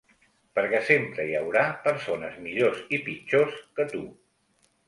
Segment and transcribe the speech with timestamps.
[0.59, 4.03] Perquè sempre hi haurà persones millors i pitjors que tu.